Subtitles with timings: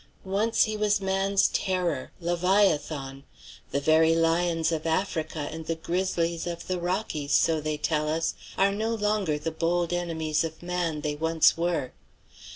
[0.25, 3.23] Once he was man's terror, Leviathan.
[3.69, 8.33] The very lions of Africa and the grizzlies of the Rockies, so they tell us,
[8.57, 11.91] are no longer the bold enemies of man they once were.